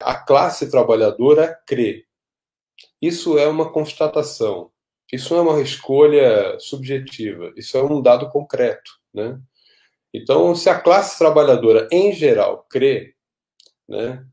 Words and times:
a 0.00 0.14
classe 0.14 0.70
trabalhadora 0.70 1.60
crê. 1.66 2.06
Isso 3.00 3.38
é 3.38 3.46
uma 3.46 3.70
constatação. 3.70 4.70
Isso 5.12 5.34
não 5.34 5.40
é 5.40 5.50
uma 5.52 5.62
escolha 5.62 6.58
subjetiva. 6.60 7.52
Isso 7.56 7.76
é 7.76 7.82
um 7.82 8.00
dado 8.02 8.28
concreto, 8.30 8.90
né? 9.12 9.40
Então, 10.12 10.54
se 10.54 10.68
a 10.70 10.78
classe 10.78 11.18
trabalhadora 11.18 11.88
em 11.92 12.12
geral 12.12 12.66
crê, 12.68 13.14
né, 13.88 14.26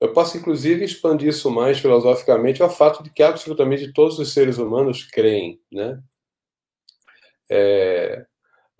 eu 0.00 0.12
posso 0.12 0.36
inclusive 0.36 0.84
expandir 0.84 1.28
isso 1.28 1.50
mais 1.50 1.78
filosoficamente 1.78 2.62
ao 2.62 2.70
fato 2.70 3.02
de 3.02 3.10
que 3.10 3.22
absolutamente 3.22 3.92
todos 3.92 4.18
os 4.18 4.32
seres 4.32 4.58
humanos 4.58 5.04
creem, 5.04 5.60
né? 5.70 6.02
É, 7.50 8.26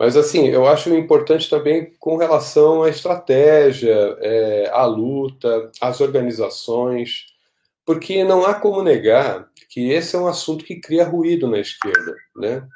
mas, 0.01 0.17
assim, 0.17 0.47
eu 0.47 0.65
acho 0.65 0.91
importante 0.95 1.47
também 1.47 1.93
com 1.99 2.17
relação 2.17 2.81
à 2.81 2.89
estratégia, 2.89 3.93
é, 4.19 4.67
à 4.71 4.83
luta, 4.83 5.71
às 5.79 6.01
organizações, 6.01 7.27
porque 7.85 8.23
não 8.23 8.43
há 8.43 8.55
como 8.55 8.81
negar 8.81 9.47
que 9.69 9.91
esse 9.91 10.15
é 10.15 10.19
um 10.19 10.25
assunto 10.25 10.65
que 10.65 10.81
cria 10.81 11.03
ruído 11.05 11.47
na 11.47 11.59
esquerda, 11.59 12.15
né? 12.35 12.67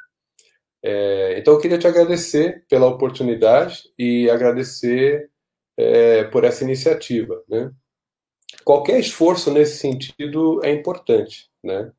É, 0.83 1.39
então, 1.39 1.55
eu 1.55 1.59
queria 1.59 1.79
te 1.79 1.87
agradecer 1.87 2.63
pela 2.69 2.85
oportunidade 2.85 3.91
e 3.97 4.29
agradecer 4.29 5.31
é, 5.75 6.25
por 6.25 6.43
essa 6.43 6.63
iniciativa, 6.63 7.43
né? 7.49 7.71
Qualquer 8.63 8.99
esforço 8.99 9.51
nesse 9.51 9.79
sentido 9.79 10.63
é 10.63 10.71
importante, 10.71 11.49
né? 11.63 11.91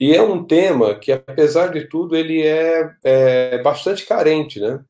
E 0.00 0.14
é 0.14 0.22
um 0.22 0.44
tema 0.44 0.94
que, 0.98 1.12
apesar 1.12 1.68
de 1.68 1.88
tudo, 1.88 2.16
ele 2.16 2.42
é, 2.42 2.90
é 3.02 3.62
bastante 3.62 4.04
carente, 4.06 4.60
né? 4.60 4.84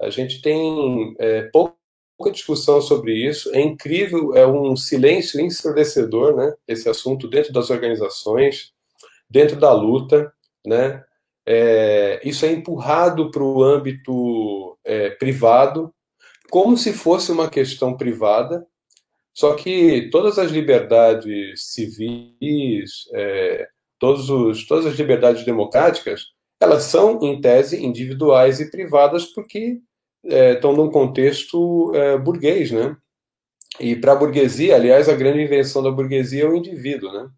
A 0.00 0.10
gente 0.10 0.42
tem 0.42 1.14
é, 1.18 1.42
pouca 1.52 1.76
discussão 2.30 2.80
sobre 2.80 3.14
isso. 3.14 3.54
É 3.54 3.60
incrível, 3.60 4.34
é 4.34 4.46
um 4.46 4.76
silêncio 4.76 5.40
ensurdecedor, 5.40 6.36
né? 6.36 6.52
Esse 6.68 6.88
assunto 6.88 7.28
dentro 7.28 7.52
das 7.52 7.70
organizações, 7.70 8.72
dentro 9.28 9.56
da 9.56 9.72
luta, 9.72 10.32
né? 10.64 11.02
É, 11.46 12.20
isso 12.24 12.44
é 12.44 12.52
empurrado 12.52 13.30
para 13.30 13.42
o 13.42 13.62
âmbito 13.62 14.76
é, 14.84 15.10
privado, 15.10 15.94
como 16.50 16.76
se 16.76 16.92
fosse 16.92 17.30
uma 17.30 17.48
questão 17.48 17.96
privada, 17.96 18.66
só 19.32 19.54
que 19.54 20.08
todas 20.10 20.38
as 20.38 20.50
liberdades 20.50 21.66
civis, 21.72 23.08
é, 23.14 23.68
todos 23.98 24.30
os, 24.30 24.66
todas 24.66 24.86
as 24.86 24.94
liberdades 24.96 25.44
democráticas, 25.44 26.26
elas 26.60 26.84
são, 26.84 27.20
em 27.22 27.40
tese, 27.40 27.84
individuais 27.84 28.60
e 28.60 28.70
privadas 28.70 29.26
porque 29.26 29.78
é, 30.24 30.54
estão 30.54 30.72
num 30.72 30.90
contexto 30.90 31.92
é, 31.94 32.18
burguês, 32.18 32.70
né? 32.70 32.96
E 33.78 33.94
para 33.94 34.12
a 34.12 34.16
burguesia, 34.16 34.74
aliás, 34.74 35.08
a 35.08 35.14
grande 35.14 35.42
invenção 35.42 35.82
da 35.82 35.90
burguesia 35.90 36.44
é 36.44 36.48
o 36.48 36.56
indivíduo, 36.56 37.12
né? 37.12 37.28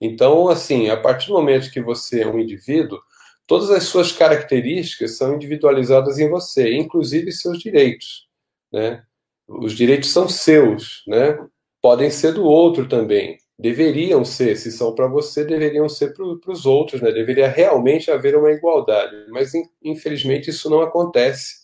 Então, 0.00 0.48
assim, 0.48 0.88
a 0.88 0.96
partir 0.96 1.28
do 1.28 1.34
momento 1.34 1.70
que 1.70 1.80
você 1.80 2.22
é 2.22 2.26
um 2.26 2.38
indivíduo, 2.38 2.98
todas 3.46 3.70
as 3.70 3.84
suas 3.84 4.12
características 4.12 5.16
são 5.16 5.34
individualizadas 5.34 6.18
em 6.18 6.28
você, 6.28 6.74
inclusive 6.74 7.30
seus 7.32 7.58
direitos, 7.58 8.28
né? 8.72 9.04
Os 9.46 9.72
direitos 9.74 10.10
são 10.10 10.28
seus, 10.28 11.02
né? 11.06 11.38
Podem 11.82 12.10
ser 12.10 12.32
do 12.32 12.44
outro 12.44 12.88
também, 12.88 13.38
deveriam 13.60 14.24
ser, 14.24 14.56
se 14.56 14.72
são 14.72 14.94
para 14.94 15.06
você, 15.06 15.44
deveriam 15.44 15.86
ser 15.86 16.14
para 16.14 16.24
os 16.50 16.64
outros, 16.64 17.02
né? 17.02 17.12
Deveria 17.12 17.46
realmente 17.46 18.10
haver 18.10 18.34
uma 18.34 18.50
igualdade, 18.50 19.14
mas 19.28 19.52
infelizmente 19.84 20.48
isso 20.48 20.70
não 20.70 20.80
acontece, 20.80 21.60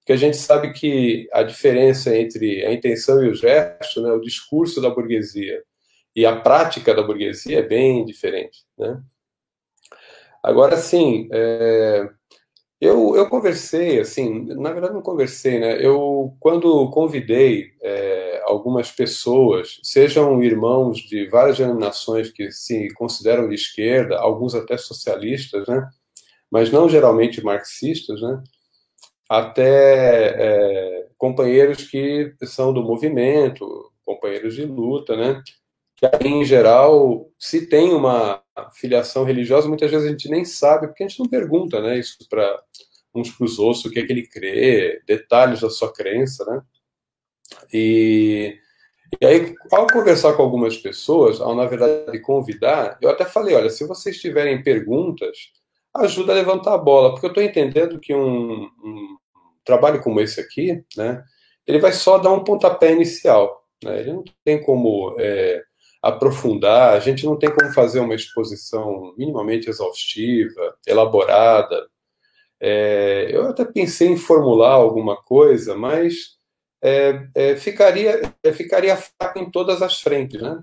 porque 0.00 0.12
a 0.12 0.16
gente 0.16 0.38
sabe 0.38 0.72
que 0.72 1.28
a 1.32 1.42
diferença 1.42 2.16
entre 2.16 2.64
a 2.64 2.72
intenção 2.72 3.22
e 3.22 3.28
o 3.28 3.34
gesto, 3.34 4.00
né, 4.00 4.12
o 4.12 4.20
discurso 4.20 4.80
da 4.80 4.88
burguesia 4.88 5.62
e 6.14 6.24
a 6.24 6.40
prática 6.40 6.94
da 6.94 7.02
burguesia 7.02 7.58
é 7.58 7.62
bem 7.62 8.04
diferente, 8.06 8.64
né? 8.78 8.98
Agora, 10.42 10.76
sim, 10.76 11.28
é, 11.32 12.08
eu, 12.80 13.14
eu 13.16 13.28
conversei, 13.28 14.00
assim, 14.00 14.46
na 14.54 14.72
verdade 14.72 14.94
não 14.94 15.02
conversei, 15.02 15.58
né? 15.58 15.84
Eu, 15.84 16.34
quando 16.40 16.90
convidei 16.90 17.72
é, 17.82 18.15
algumas 18.46 18.90
pessoas, 18.90 19.80
sejam 19.82 20.42
irmãos 20.42 20.98
de 20.98 21.28
várias 21.28 21.58
denominações 21.58 22.30
que 22.30 22.50
se 22.50 22.92
consideram 22.94 23.48
de 23.48 23.54
esquerda, 23.54 24.18
alguns 24.18 24.54
até 24.54 24.76
socialistas, 24.76 25.66
né? 25.66 25.88
Mas 26.50 26.70
não 26.70 26.88
geralmente 26.88 27.42
marxistas, 27.42 28.20
né? 28.20 28.42
Até 29.28 30.28
é, 30.38 31.08
companheiros 31.18 31.84
que 31.84 32.34
são 32.44 32.72
do 32.72 32.82
movimento, 32.82 33.90
companheiros 34.04 34.54
de 34.54 34.64
luta, 34.64 35.16
né? 35.16 35.42
Que 35.96 36.06
em 36.26 36.44
geral, 36.44 37.28
se 37.38 37.68
tem 37.68 37.92
uma 37.92 38.42
filiação 38.74 39.24
religiosa, 39.24 39.68
muitas 39.68 39.90
vezes 39.90 40.06
a 40.06 40.10
gente 40.10 40.28
nem 40.28 40.44
sabe, 40.44 40.86
porque 40.86 41.02
a 41.02 41.08
gente 41.08 41.18
não 41.18 41.28
pergunta, 41.28 41.80
né? 41.80 41.98
Isso 41.98 42.18
para 42.28 42.62
uns 43.14 43.30
para 43.30 43.46
os 43.46 43.58
outros, 43.58 43.84
o 43.86 43.90
que 43.90 43.98
é 43.98 44.06
que 44.06 44.12
ele 44.12 44.26
crê, 44.28 45.02
detalhes 45.06 45.60
da 45.60 45.70
sua 45.70 45.92
crença, 45.92 46.44
né? 46.44 46.62
E, 47.72 48.58
e 49.20 49.26
aí, 49.26 49.54
ao 49.72 49.86
conversar 49.86 50.34
com 50.34 50.42
algumas 50.42 50.76
pessoas, 50.76 51.40
ao 51.40 51.54
na 51.54 51.66
verdade 51.66 52.18
convidar, 52.20 52.98
eu 53.00 53.10
até 53.10 53.24
falei, 53.24 53.54
olha, 53.54 53.70
se 53.70 53.86
vocês 53.86 54.20
tiverem 54.20 54.62
perguntas, 54.62 55.36
ajuda 55.94 56.32
a 56.32 56.36
levantar 56.36 56.74
a 56.74 56.78
bola, 56.78 57.10
porque 57.10 57.26
eu 57.26 57.30
estou 57.30 57.42
entendendo 57.42 57.98
que 57.98 58.14
um, 58.14 58.64
um, 58.64 59.16
trabalho 59.64 60.02
como 60.02 60.20
esse 60.20 60.40
aqui, 60.40 60.84
né, 60.96 61.22
ele 61.66 61.78
vai 61.78 61.92
só 61.92 62.18
dar 62.18 62.32
um 62.32 62.44
pontapé 62.44 62.92
inicial, 62.92 63.64
né, 63.82 64.00
ele 64.00 64.12
não 64.12 64.24
tem 64.44 64.62
como 64.62 65.16
é, 65.18 65.62
aprofundar, 66.02 66.94
a 66.94 67.00
gente 67.00 67.24
não 67.24 67.36
tem 67.36 67.50
como 67.50 67.72
fazer 67.72 68.00
uma 68.00 68.14
exposição 68.14 69.14
minimamente 69.16 69.68
exaustiva, 69.68 70.76
elaborada, 70.86 71.88
é, 72.60 73.28
eu 73.30 73.48
até 73.48 73.64
pensei 73.64 74.08
em 74.08 74.16
formular 74.16 74.72
alguma 74.72 75.16
coisa, 75.16 75.74
mas 75.76 76.36
é, 76.86 77.28
é, 77.34 77.56
ficaria, 77.56 78.32
é, 78.44 78.52
ficaria 78.52 78.96
fraco 78.96 79.40
em 79.40 79.50
todas 79.50 79.82
as 79.82 80.00
frentes, 80.00 80.40
né? 80.40 80.62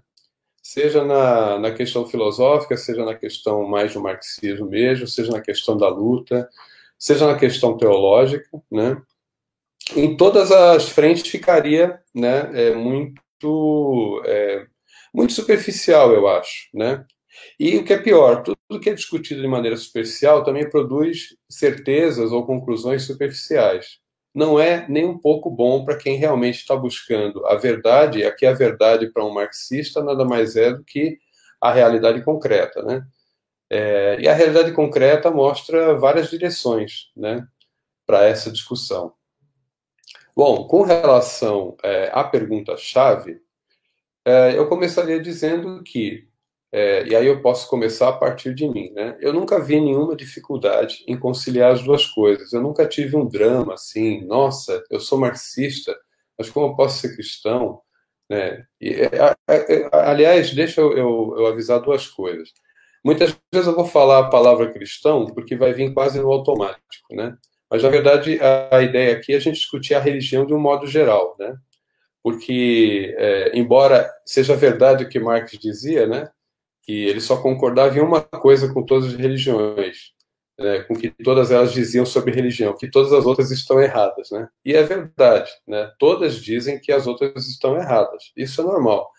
Seja 0.61 1.03
na, 1.03 1.59
na 1.59 1.72
questão 1.73 2.07
filosófica, 2.07 2.78
seja 2.78 3.03
na 3.03 3.13
questão 3.13 3.67
mais 3.67 3.94
do 3.94 4.01
marxismo 4.01 4.67
mesmo, 4.67 5.06
seja 5.06 5.34
na 5.34 5.41
questão 5.41 5.75
da 5.75 5.89
luta, 5.89 6.50
seja 6.97 7.28
na 7.28 7.38
questão 7.38 7.75
teológica, 7.75 8.50
né? 8.72 9.01
Em 9.97 10.16
todas 10.16 10.50
as 10.50 10.88
frentes 10.88 11.29
ficaria, 11.29 12.00
né, 12.16 12.50
é, 12.53 12.73
muito, 12.73 14.23
é, 14.25 14.66
muito 15.13 15.34
superficial, 15.34 16.13
eu 16.13 16.25
acho, 16.25 16.69
né? 16.73 17.05
E 17.59 17.75
o 17.78 17.84
que 17.84 17.91
é 17.91 17.97
pior, 17.97 18.44
tudo 18.44 18.79
que 18.79 18.90
é 18.90 18.94
discutido 18.94 19.41
de 19.41 19.47
maneira 19.47 19.75
superficial 19.75 20.41
também 20.41 20.69
produz 20.69 21.35
certezas 21.50 22.31
ou 22.31 22.45
conclusões 22.45 23.03
superficiais. 23.03 24.03
Não 24.34 24.60
é 24.60 24.88
nem 24.90 25.06
um 25.06 25.18
pouco 25.18 25.50
bom 25.50 25.84
para 25.84 25.98
quem 25.98 26.18
realmente 26.18 26.60
está 26.60 26.76
buscando 26.76 27.46
a 27.46 27.56
verdade, 27.56 28.26
aqui 28.26 28.46
a 28.46 28.54
verdade 28.54 29.12
para 29.12 29.24
um 29.24 29.34
marxista 29.34 30.04
nada 30.04 30.26
mais 30.26 30.56
é 30.56 30.74
do 30.74 30.84
que 30.84 31.20
a 31.62 31.72
realidade 31.72 32.24
concreta, 32.24 32.82
né? 32.84 33.06
É, 33.70 34.20
e 34.20 34.28
a 34.28 34.34
realidade 34.34 34.72
concreta 34.74 35.32
mostra 35.32 35.96
várias 35.96 36.30
direções, 36.30 37.12
né, 37.16 37.48
para 38.06 38.26
essa 38.26 38.52
discussão. 38.52 39.14
Bom, 40.36 40.68
com 40.68 40.82
relação 40.84 41.76
é, 41.84 42.12
à 42.14 42.24
pergunta-chave, 42.24 43.42
é, 44.26 44.58
eu 44.58 44.68
começaria 44.68 45.20
dizendo 45.20 45.82
que 45.84 46.28
é, 46.73 47.06
e 47.06 47.16
aí 47.16 47.28
eu 47.28 47.39
posso 47.39 47.69
começar 47.69 48.09
a 48.09 48.13
partir 48.13 48.51
de 48.56 48.67
mim, 48.67 48.91
né? 48.94 49.16
Eu 49.22 49.31
nunca 49.31 49.61
vi 49.61 49.79
nenhuma 49.79 50.16
dificuldade 50.16 51.03
em 51.07 51.16
conciliar 51.16 51.72
as 51.72 51.84
duas 51.84 52.07
coisas. 52.07 52.51
Eu 52.51 52.63
nunca 52.63 52.88
tive 52.88 53.16
um 53.16 53.28
drama 53.28 53.75
assim, 53.75 54.25
nossa, 54.25 54.84
eu 54.89 55.00
sou 55.00 55.19
marxista, 55.19 55.95
mas 56.35 56.50
como 56.50 56.66
eu 56.67 56.75
posso 56.75 57.00
ser 57.00 57.16
cristão? 57.16 57.79
Né? 58.28 58.66
E, 58.81 58.89
é, 58.89 59.35
é, 59.47 59.73
é, 59.75 59.89
aliás, 59.94 60.51
deixa 60.51 60.81
eu, 60.81 60.97
eu, 60.97 61.35
eu 61.37 61.46
avisar 61.46 61.79
duas 61.79 62.08
coisas. 62.08 62.49
Muitas 63.05 63.37
vezes 63.53 63.67
eu 63.67 63.76
vou 63.76 63.85
falar 63.85 64.19
a 64.19 64.29
palavra 64.29 64.73
cristão 64.73 65.28
porque 65.28 65.55
vai 65.55 65.73
vir 65.73 65.93
quase 65.93 66.19
no 66.19 66.31
automático, 66.31 66.81
né? 67.11 67.37
Mas 67.69 67.84
na 67.84 67.90
verdade 67.90 68.40
a, 68.41 68.78
a 68.78 68.81
ideia 68.81 69.16
aqui 69.16 69.34
é 69.34 69.35
a 69.35 69.40
gente 69.40 69.58
discutir 69.58 69.93
a 69.93 69.99
religião 69.99 70.43
de 70.43 70.55
um 70.55 70.59
modo 70.59 70.87
geral, 70.87 71.35
né? 71.40 71.55
Porque 72.23 73.14
é, 73.17 73.52
embora 73.58 74.09
seja 74.26 74.55
verdade 74.55 75.03
o 75.03 75.09
que 75.09 75.19
Marx 75.19 75.52
dizia, 75.59 76.08
né? 76.08 76.29
Que 76.84 77.06
ele 77.06 77.22
só 77.22 77.41
concordava 77.41 77.97
em 77.97 78.02
uma 78.02 78.22
coisa 78.22 78.72
com 78.74 78.85
todas 78.85 79.14
as 79.14 79.16
religiões, 79.16 80.12
né, 80.59 80.84
com 80.84 80.96
que 80.96 81.09
todas 81.09 81.52
elas 81.52 81.74
diziam 81.74 82.06
sobre 82.06 82.34
religião, 82.34 82.76
que 82.78 82.90
todas 82.90 83.12
as 83.14 83.26
outras 83.26 83.52
estão 83.52 83.82
erradas, 83.82 84.30
né? 84.32 84.47
E 84.64 84.74
é 84.74 84.84
verdade, 84.84 85.50
né? 85.68 85.91
Todas 85.97 86.35
dizem 86.35 86.80
que 86.80 86.91
as 86.91 87.08
outras 87.08 87.47
estão 87.47 87.76
erradas. 87.78 88.32
Isso 88.35 88.62
é 88.62 88.64
normal. 88.64 89.09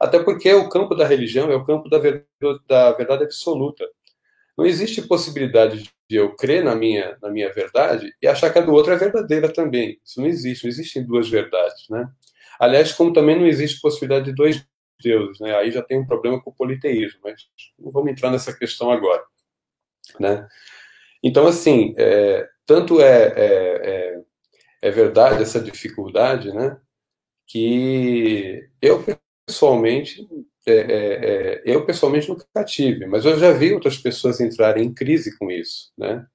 Até 0.00 0.22
porque 0.22 0.52
o 0.54 0.68
campo 0.68 0.94
da 0.94 1.06
religião 1.06 1.50
é 1.50 1.56
o 1.56 1.64
campo 1.64 1.88
da 1.90 1.98
verdade, 1.98 2.24
da 2.68 2.92
verdade 2.92 3.24
absoluta. 3.24 3.84
Não 4.56 4.64
existe 4.64 5.02
possibilidade 5.02 5.90
de 6.08 6.16
eu 6.16 6.34
crer 6.34 6.64
na 6.64 6.74
minha, 6.74 7.16
na 7.20 7.30
minha 7.30 7.52
verdade 7.52 8.12
e 8.22 8.26
achar 8.26 8.50
que 8.52 8.58
a 8.58 8.62
do 8.62 8.72
outro 8.72 8.92
é 8.92 8.96
verdadeira 8.96 9.52
também. 9.52 9.98
Isso 10.04 10.20
não 10.20 10.26
existe, 10.28 10.64
não 10.64 10.70
existem 10.70 11.04
duas 11.04 11.28
verdades, 11.28 11.88
né? 11.90 12.08
Aliás, 12.58 12.92
como 12.92 13.12
também 13.12 13.38
não 13.38 13.46
existe 13.46 13.80
possibilidade 13.80 14.26
de 14.26 14.34
dois 14.34 14.64
deuses, 15.00 15.40
né? 15.40 15.54
Aí 15.56 15.70
já 15.70 15.82
tem 15.82 15.98
um 15.98 16.06
problema 16.06 16.40
com 16.40 16.50
o 16.50 16.54
politeísmo, 16.54 17.20
mas 17.22 17.48
não 17.78 17.90
vamos 17.90 18.10
entrar 18.10 18.30
nessa 18.30 18.56
questão 18.56 18.90
agora, 18.90 19.22
né? 20.18 20.48
Então, 21.22 21.46
assim, 21.46 21.94
é, 21.98 22.48
tanto 22.66 23.00
é, 23.00 23.32
é, 23.36 23.80
é, 23.84 24.22
é 24.82 24.90
verdade 24.90 25.42
essa 25.42 25.60
dificuldade, 25.60 26.52
né? 26.52 26.78
Que 27.46 28.68
eu 28.80 29.02
pessoalmente 29.46 30.28
é, 30.66 30.72
é, 30.72 31.62
eu 31.64 31.86
pessoalmente 31.86 32.28
nunca 32.28 32.64
tive, 32.64 33.06
mas 33.06 33.24
eu 33.24 33.38
já 33.38 33.52
vi 33.52 33.72
outras 33.72 33.96
pessoas 33.96 34.38
entrarem 34.40 34.84
em 34.84 34.92
crise 34.92 35.36
com 35.38 35.50
isso, 35.50 35.90
né? 35.96 36.26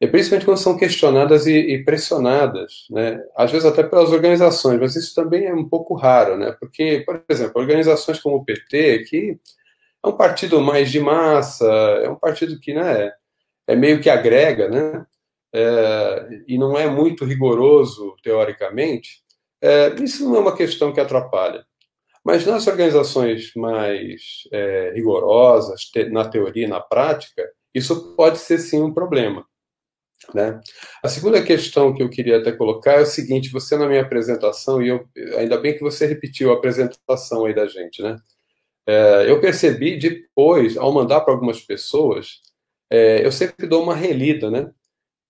E 0.00 0.06
principalmente 0.06 0.46
quando 0.46 0.58
são 0.58 0.78
questionadas 0.78 1.46
e, 1.46 1.52
e, 1.52 1.84
pressionadas, 1.84 2.86
né? 2.90 3.22
Às 3.36 3.52
vezes 3.52 3.66
até 3.66 3.82
pelas 3.82 4.10
organizações, 4.10 4.80
mas 4.80 4.96
isso 4.96 5.14
também 5.14 5.44
é 5.44 5.54
um 5.54 5.68
pouco 5.68 5.94
raro, 5.94 6.38
né? 6.38 6.56
Porque, 6.58 7.02
por 7.04 7.22
exemplo, 7.28 7.60
organizações 7.60 8.18
como 8.18 8.36
o 8.36 8.44
PT, 8.44 9.04
que 9.04 9.38
é 10.02 10.08
um 10.08 10.16
partido 10.16 10.60
mais 10.62 10.90
de 10.90 11.00
massa, 11.00 11.66
é 12.02 12.08
um 12.08 12.16
partido 12.16 12.58
que, 12.58 12.72
né, 12.72 13.12
é 13.66 13.76
meio 13.76 14.00
que 14.00 14.08
agrega, 14.08 14.68
né? 14.68 15.06
É, 15.52 16.28
e 16.48 16.56
não 16.58 16.78
é 16.78 16.88
muito 16.88 17.24
rigoroso 17.24 18.16
teoricamente. 18.22 19.22
É, 19.60 19.94
isso 20.02 20.24
não 20.24 20.36
é 20.36 20.40
uma 20.40 20.56
questão 20.56 20.92
que 20.92 21.00
atrapalha. 21.00 21.64
Mas 22.24 22.46
nas 22.46 22.66
organizações 22.66 23.52
mais 23.54 24.48
é, 24.52 24.92
rigorosas, 24.94 25.82
te, 25.84 26.04
na 26.04 26.28
teoria 26.28 26.66
e 26.66 26.68
na 26.68 26.80
prática, 26.80 27.42
isso 27.74 28.14
pode 28.16 28.38
ser 28.38 28.58
sim 28.58 28.82
um 28.82 28.92
problema. 28.92 29.44
Né? 30.34 30.60
A 31.02 31.08
segunda 31.08 31.42
questão 31.42 31.94
que 31.94 32.02
eu 32.02 32.10
queria 32.10 32.38
até 32.38 32.52
colocar 32.52 32.92
é 32.92 33.02
o 33.02 33.06
seguinte: 33.06 33.50
você 33.50 33.76
na 33.76 33.88
minha 33.88 34.02
apresentação, 34.02 34.82
e 34.82 34.88
eu, 34.88 35.08
ainda 35.36 35.56
bem 35.58 35.74
que 35.74 35.80
você 35.80 36.06
repetiu 36.06 36.50
a 36.50 36.54
apresentação 36.54 37.46
aí 37.46 37.54
da 37.54 37.66
gente, 37.66 38.02
né? 38.02 38.16
É, 38.86 39.30
eu 39.30 39.40
percebi 39.40 39.98
depois, 39.98 40.76
ao 40.76 40.92
mandar 40.92 41.20
para 41.20 41.32
algumas 41.34 41.60
pessoas, 41.60 42.40
é, 42.90 43.24
eu 43.24 43.32
sempre 43.32 43.66
dou 43.66 43.82
uma 43.82 43.94
relida, 43.94 44.50
né? 44.50 44.70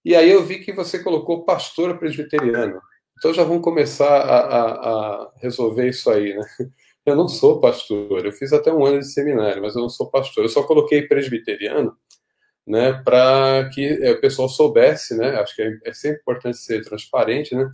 E 0.04 0.14
aí 0.16 0.30
eu 0.30 0.42
vi 0.42 0.60
que 0.60 0.72
você 0.72 0.98
colocou 1.02 1.44
pastor 1.44 1.98
presbiteriano. 1.98 2.80
Então 3.18 3.34
já 3.34 3.44
vamos 3.44 3.62
começar 3.62 4.08
a, 4.08 4.38
a, 4.40 5.24
a 5.24 5.32
resolver 5.36 5.88
isso 5.88 6.10
aí, 6.10 6.34
né? 6.34 6.44
Eu 7.06 7.16
não 7.16 7.28
sou 7.28 7.60
pastor, 7.60 8.26
eu 8.26 8.30
fiz 8.30 8.52
até 8.52 8.70
um 8.70 8.84
ano 8.84 9.00
de 9.00 9.10
seminário, 9.10 9.62
mas 9.62 9.74
eu 9.74 9.80
não 9.80 9.88
sou 9.88 10.10
pastor. 10.10 10.44
Eu 10.44 10.50
só 10.50 10.62
coloquei 10.62 11.08
presbiteriano, 11.08 11.96
né, 12.70 12.92
para 13.04 13.68
que 13.74 13.84
é, 13.84 14.12
o 14.12 14.20
pessoal 14.20 14.48
soubesse, 14.48 15.16
né? 15.16 15.30
Acho 15.40 15.56
que 15.56 15.62
é, 15.62 15.78
é 15.86 15.92
sempre 15.92 16.20
importante 16.20 16.56
ser 16.56 16.84
transparente, 16.84 17.54
né? 17.54 17.68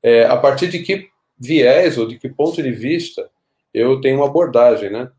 É, 0.00 0.24
a 0.24 0.36
partir 0.36 0.68
de 0.68 0.78
que 0.78 1.08
viés 1.36 1.98
ou 1.98 2.06
de 2.06 2.16
que 2.16 2.28
ponto 2.28 2.62
de 2.62 2.70
vista 2.70 3.28
eu 3.74 4.00
tenho 4.00 4.18
uma 4.18 4.26
abordagem, 4.26 4.88
né? 4.90 5.10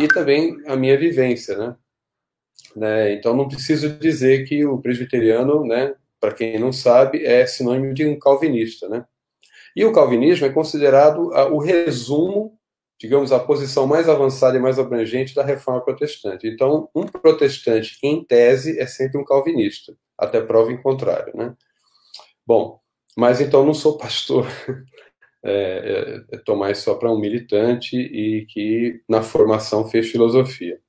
E 0.00 0.08
também 0.08 0.56
a 0.66 0.74
minha 0.74 0.98
vivência, 0.98 1.56
né? 1.56 1.76
né? 2.74 3.12
Então 3.12 3.36
não 3.36 3.46
preciso 3.46 3.90
dizer 3.90 4.44
que 4.44 4.64
o 4.66 4.78
presbiteriano, 4.78 5.64
né, 5.64 5.94
para 6.20 6.34
quem 6.34 6.58
não 6.58 6.72
sabe, 6.72 7.24
é 7.24 7.46
sinônimo 7.46 7.94
de 7.94 8.04
um 8.04 8.18
calvinista, 8.18 8.88
né? 8.88 9.04
E 9.76 9.84
o 9.84 9.92
calvinismo 9.92 10.46
é 10.46 10.50
considerado 10.50 11.30
o 11.52 11.58
resumo 11.58 12.58
digamos, 13.04 13.32
a 13.32 13.38
posição 13.38 13.86
mais 13.86 14.08
avançada 14.08 14.56
e 14.56 14.60
mais 14.60 14.78
abrangente 14.78 15.34
da 15.34 15.44
reforma 15.44 15.84
protestante. 15.84 16.48
Então, 16.48 16.88
um 16.94 17.04
protestante, 17.04 17.98
em 18.02 18.24
tese, 18.24 18.80
é 18.80 18.86
sempre 18.86 19.20
um 19.20 19.24
calvinista, 19.24 19.94
até 20.16 20.40
prova 20.40 20.72
em 20.72 20.80
contrário, 20.80 21.36
né? 21.36 21.54
Bom, 22.46 22.80
mas 23.14 23.42
então 23.42 23.64
não 23.64 23.74
sou 23.74 23.98
pastor. 23.98 24.46
É, 25.46 26.24
é, 26.32 26.40
é 26.50 26.54
mais 26.54 26.78
só 26.78 26.94
para 26.94 27.12
um 27.12 27.18
militante 27.18 27.98
e 27.98 28.46
que 28.46 29.02
na 29.06 29.22
formação 29.22 29.86
fez 29.86 30.10
filosofia. 30.10 30.80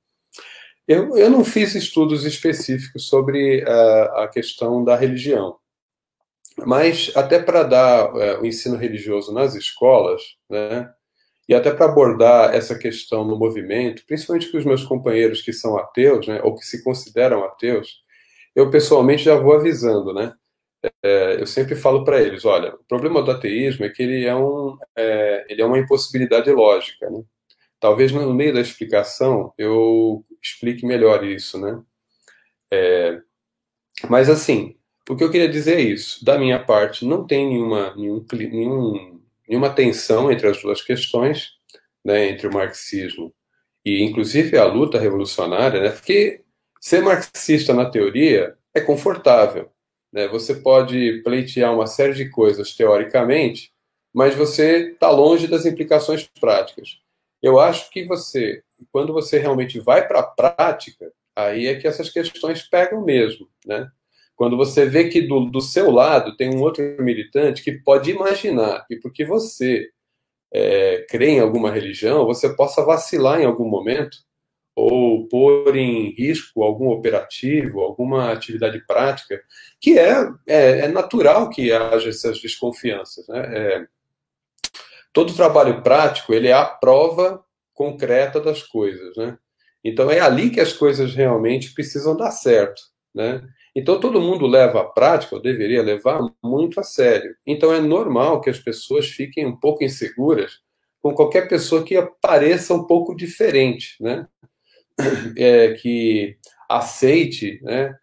Eu, 0.88 1.14
eu 1.14 1.28
não 1.28 1.44
fiz 1.44 1.74
estudos 1.74 2.24
específicos 2.24 3.06
sobre 3.06 3.62
a, 3.68 4.24
a 4.24 4.28
questão 4.28 4.82
da 4.82 4.96
religião, 4.96 5.58
mas 6.64 7.12
até 7.14 7.38
para 7.38 7.64
dar 7.64 8.16
é, 8.16 8.38
o 8.38 8.46
ensino 8.46 8.76
religioso 8.76 9.30
nas 9.30 9.54
escolas, 9.54 10.22
né, 10.48 10.90
e 11.48 11.54
até 11.54 11.72
para 11.72 11.86
abordar 11.86 12.54
essa 12.54 12.76
questão 12.78 13.24
no 13.24 13.38
movimento, 13.38 14.04
principalmente 14.06 14.50
com 14.50 14.58
os 14.58 14.64
meus 14.64 14.84
companheiros 14.84 15.42
que 15.42 15.52
são 15.52 15.76
ateus, 15.78 16.26
né, 16.26 16.40
ou 16.42 16.54
que 16.54 16.64
se 16.64 16.82
consideram 16.82 17.44
ateus, 17.44 18.02
eu 18.54 18.70
pessoalmente 18.70 19.22
já 19.24 19.36
vou 19.36 19.54
avisando, 19.54 20.12
né? 20.14 20.34
É, 21.02 21.40
eu 21.40 21.46
sempre 21.46 21.74
falo 21.74 22.04
para 22.04 22.20
eles, 22.22 22.44
olha, 22.44 22.74
o 22.74 22.84
problema 22.88 23.22
do 23.22 23.30
ateísmo 23.30 23.84
é 23.84 23.90
que 23.90 24.02
ele 24.02 24.24
é, 24.24 24.34
um, 24.34 24.76
é, 24.96 25.46
ele 25.48 25.62
é 25.62 25.66
uma 25.66 25.78
impossibilidade 25.78 26.50
lógica, 26.50 27.10
né? 27.10 27.22
Talvez 27.80 28.12
no 28.12 28.32
meio 28.34 28.54
da 28.54 28.60
explicação 28.60 29.52
eu 29.58 30.24
explique 30.42 30.86
melhor 30.86 31.24
isso, 31.24 31.60
né? 31.60 31.82
É, 32.72 33.20
mas 34.08 34.28
assim, 34.28 34.76
o 35.08 35.16
que 35.16 35.24
eu 35.24 35.30
queria 35.30 35.48
dizer 35.48 35.76
é 35.76 35.80
isso. 35.80 36.24
Da 36.24 36.38
minha 36.38 36.62
parte, 36.62 37.04
não 37.04 37.26
tem 37.26 37.48
nenhuma, 37.48 37.94
nenhum, 37.96 38.24
nenhum 38.32 39.15
e 39.48 39.56
uma 39.56 39.70
tensão 39.70 40.30
entre 40.30 40.48
as 40.48 40.60
duas 40.60 40.82
questões, 40.82 41.52
né, 42.04 42.28
entre 42.28 42.46
o 42.46 42.52
marxismo 42.52 43.32
e, 43.84 44.02
inclusive, 44.02 44.58
a 44.58 44.64
luta 44.64 44.98
revolucionária, 44.98 45.80
né, 45.80 45.90
porque 45.90 46.42
ser 46.80 47.02
marxista 47.02 47.72
na 47.72 47.88
teoria 47.88 48.56
é 48.74 48.80
confortável. 48.80 49.70
Né, 50.12 50.28
você 50.28 50.54
pode 50.54 51.22
pleitear 51.22 51.74
uma 51.74 51.86
série 51.86 52.14
de 52.14 52.28
coisas 52.28 52.74
teoricamente, 52.74 53.72
mas 54.14 54.34
você 54.34 54.92
está 54.92 55.10
longe 55.10 55.46
das 55.46 55.66
implicações 55.66 56.28
práticas. 56.40 56.98
Eu 57.42 57.60
acho 57.60 57.90
que 57.90 58.04
você, 58.04 58.62
quando 58.90 59.12
você 59.12 59.38
realmente 59.38 59.78
vai 59.78 60.06
para 60.08 60.20
a 60.20 60.26
prática, 60.26 61.12
aí 61.34 61.66
é 61.66 61.74
que 61.74 61.86
essas 61.86 62.08
questões 62.08 62.62
pegam 62.62 63.04
mesmo, 63.04 63.48
né? 63.64 63.90
Quando 64.36 64.56
você 64.56 64.84
vê 64.86 65.08
que 65.08 65.22
do, 65.22 65.46
do 65.46 65.60
seu 65.60 65.90
lado 65.90 66.36
tem 66.36 66.54
um 66.54 66.60
outro 66.60 66.84
militante 67.00 67.64
que 67.64 67.72
pode 67.72 68.10
imaginar 68.10 68.84
que 68.86 68.96
porque 68.96 69.24
você 69.24 69.88
é, 70.52 71.06
crê 71.08 71.30
em 71.30 71.40
alguma 71.40 71.70
religião, 71.70 72.26
você 72.26 72.54
possa 72.54 72.84
vacilar 72.84 73.40
em 73.40 73.46
algum 73.46 73.68
momento 73.68 74.18
ou 74.76 75.26
pôr 75.26 75.74
em 75.74 76.10
risco 76.10 76.62
algum 76.62 76.88
operativo, 76.88 77.80
alguma 77.80 78.30
atividade 78.30 78.78
prática, 78.86 79.42
que 79.80 79.98
é, 79.98 80.28
é, 80.46 80.80
é 80.80 80.88
natural 80.88 81.48
que 81.48 81.72
haja 81.72 82.10
essas 82.10 82.38
desconfianças. 82.40 83.26
Né? 83.26 83.40
É, 83.40 83.86
todo 85.14 85.34
trabalho 85.34 85.82
prático 85.82 86.34
ele 86.34 86.48
é 86.48 86.52
a 86.52 86.66
prova 86.66 87.42
concreta 87.72 88.38
das 88.38 88.62
coisas. 88.62 89.16
Né? 89.16 89.38
Então 89.82 90.10
é 90.10 90.20
ali 90.20 90.50
que 90.50 90.60
as 90.60 90.74
coisas 90.74 91.14
realmente 91.14 91.72
precisam 91.72 92.14
dar 92.14 92.30
certo. 92.30 92.82
Né? 93.14 93.42
Então 93.76 94.00
todo 94.00 94.22
mundo 94.22 94.46
leva 94.46 94.80
a 94.80 94.84
prática, 94.84 95.36
ou 95.36 95.42
deveria 95.42 95.82
levar, 95.82 96.22
muito 96.42 96.80
a 96.80 96.82
sério. 96.82 97.36
Então 97.46 97.70
é 97.74 97.78
normal 97.78 98.40
que 98.40 98.48
as 98.48 98.58
pessoas 98.58 99.08
fiquem 99.10 99.44
um 99.44 99.54
pouco 99.54 99.84
inseguras 99.84 100.60
com 101.02 101.12
qualquer 101.12 101.46
pessoa 101.46 101.84
que 101.84 101.94
pareça 102.22 102.72
um 102.72 102.86
pouco 102.86 103.14
diferente, 103.14 103.94
né? 104.00 104.26
É, 105.36 105.74
que 105.74 106.38
aceite 106.70 107.60
né, 107.62 107.94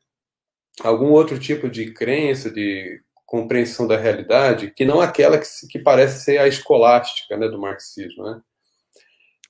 algum 0.83 1.09
outro 1.09 1.39
tipo 1.39 1.67
de 1.67 1.91
crença, 1.91 2.51
de 2.51 3.01
compreensão 3.25 3.87
da 3.87 3.97
realidade, 3.97 4.71
que 4.75 4.85
não 4.85 5.01
aquela 5.01 5.39
que, 5.39 5.47
que 5.71 5.79
parece 5.79 6.23
ser 6.23 6.37
a 6.37 6.47
escolástica 6.47 7.35
né, 7.35 7.47
do 7.47 7.59
marxismo. 7.59 8.23
Né? 8.23 8.41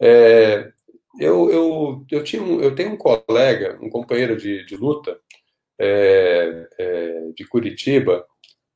É, 0.01 0.71
eu, 1.19 1.51
eu, 1.51 2.05
eu, 2.09 2.23
tinha 2.23 2.41
eu 2.41 2.73
tenho 2.73 2.93
um 2.93 2.97
colega, 2.97 3.77
um 3.81 3.89
companheiro 3.89 4.37
de, 4.37 4.65
de 4.65 4.77
luta, 4.77 5.19
é, 5.79 6.67
é, 6.79 7.21
de 7.35 7.45
Curitiba, 7.47 8.25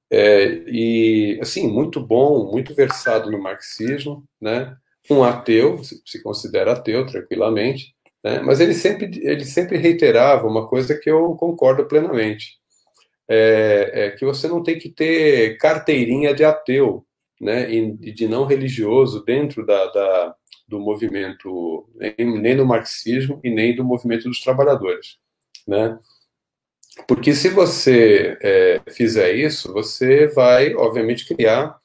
é, 0.09 0.63
e 0.67 1.39
assim 1.41 1.67
muito 1.67 1.99
bom, 1.99 2.51
muito 2.51 2.73
versado 2.73 3.29
no 3.31 3.41
marxismo, 3.41 4.23
né? 4.41 4.75
Um 5.09 5.23
ateu, 5.23 5.81
se 5.83 6.21
considera 6.23 6.73
ateu 6.73 7.05
tranquilamente, 7.05 7.95
né? 8.23 8.39
Mas 8.41 8.59
ele 8.59 8.73
sempre 8.73 9.09
ele 9.23 9.45
sempre 9.45 9.77
reiterava 9.77 10.47
uma 10.47 10.67
coisa 10.67 10.97
que 10.97 11.09
eu 11.09 11.35
concordo 11.35 11.85
plenamente, 11.87 12.57
é, 13.29 14.07
é 14.07 14.11
que 14.11 14.25
você 14.25 14.47
não 14.47 14.63
tem 14.63 14.79
que 14.79 14.89
ter 14.89 15.57
carteirinha 15.57 16.33
de 16.33 16.43
ateu, 16.43 17.05
né? 17.41 17.71
E 17.71 18.11
de 18.13 18.27
não 18.27 18.45
religioso 18.45 19.23
dentro 19.25 19.65
da, 19.65 19.85
da 19.87 20.35
do 20.67 20.79
movimento 20.79 21.87
nem, 21.95 22.41
nem 22.41 22.55
do 22.57 22.65
marxismo 22.65 23.39
e 23.43 23.49
nem 23.49 23.75
do 23.75 23.83
movimento 23.85 24.27
dos 24.27 24.41
trabalhadores, 24.41 25.17
né? 25.67 25.97
Porque 27.05 27.33
se 27.33 27.49
você 27.49 28.37
é, 28.41 28.81
fizer 28.89 29.33
isso, 29.33 29.73
você 29.73 30.27
vai, 30.27 30.73
obviamente, 30.73 31.27
criar 31.27 31.77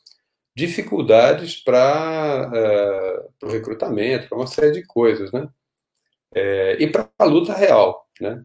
dificuldades 0.55 1.57
para 1.57 2.51
uh, 3.43 3.47
o 3.47 3.51
recrutamento, 3.51 4.29
para 4.29 4.39
uma 4.39 4.47
série 4.47 4.73
de 4.73 4.87
coisas, 4.87 5.33
né? 5.33 5.49
É, 6.35 6.77
e 6.83 6.87
para 6.87 7.09
a 7.19 7.25
luta 7.25 7.55
real, 7.55 8.07
né? 8.21 8.45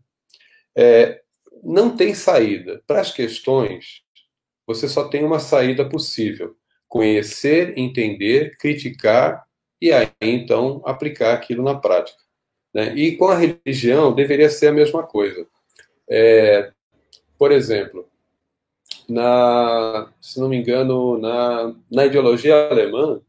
É, 0.76 1.22
não 1.64 1.96
tem 1.96 2.14
saída. 2.14 2.82
Para 2.86 3.02
as 3.02 3.12
questões, 3.12 4.04
você 4.66 4.88
só 4.88 5.08
tem 5.08 5.24
uma 5.24 5.40
saída 5.40 5.88
possível: 5.88 6.56
conhecer, 6.88 7.78
entender, 7.78 8.58
criticar 8.58 9.46
e 9.82 9.92
aí 9.92 10.10
então 10.22 10.82
aplicar 10.86 11.34
aquilo 11.34 11.64
na 11.64 11.76
prática. 11.76 12.20
Né? 12.74 12.94
E 12.96 13.16
com 13.18 13.28
a 13.28 13.36
religião 13.36 14.14
deveria 14.14 14.50
ser 14.50 14.68
a 14.68 14.74
mesma 14.74 15.04
coisa. 15.04 15.48
É, 16.10 16.72
por 17.38 17.52
exemplo, 17.52 18.08
na, 19.10 20.12
se 20.22 20.40
não 20.40 20.50
me 20.50 20.58
engano, 20.58 21.18
na, 21.18 21.76
na 21.92 22.06
ideologia 22.06 22.70
alemã, 22.70 23.22